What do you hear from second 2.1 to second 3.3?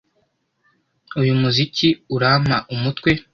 urampa umutwe.